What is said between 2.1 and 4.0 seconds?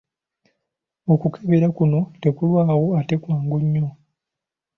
tekulwawo ate kwangu nnyo.